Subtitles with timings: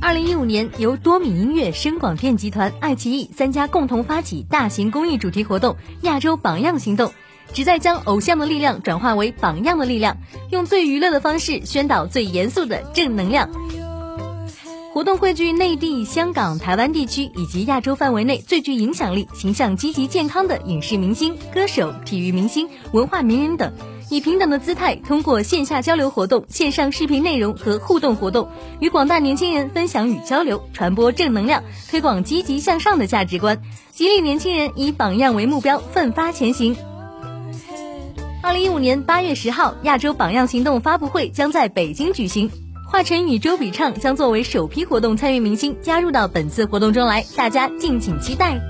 [0.00, 7.12] 二零一五年由多米音乐深广电集团爱奇艺三家共同发起大型公益主题活动亚洲榜样行动
[7.52, 10.16] 旨在将偶像的力量转化为榜样的力量
[10.50, 13.48] 用最娱乐的方式宣导最严肃的正能量。
[14.92, 23.72] 活动汇聚内地、香港、台湾地区以及亚洲范围内最具影响力、形象积极健康的影视明星、歌手、体育明星、文化名人等。
[24.10, 28.48] 以平等的姿态，通过线下交流活动、线上视频内容和互动活动，
[28.80, 33.62] 与广大年轻人分享与交流，传播正能量，推广积极向上的价值观，
[33.92, 36.76] 激励年轻人以榜样为目标，奋发前行。
[38.42, 42.50] 二零一五年八月十号，亚洲榜样行动发布会将在北京举行，
[42.92, 48.60] 华晨宇、周笔畅将作为首批活动参与明星加入到本次活动中来，大家敬请期待。